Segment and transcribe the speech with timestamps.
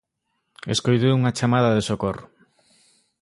[0.73, 2.25] Escoitou unha chamada de socorro.